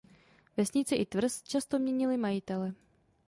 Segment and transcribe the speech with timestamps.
[0.57, 2.73] Vesnice i tvrz často měnily majitele.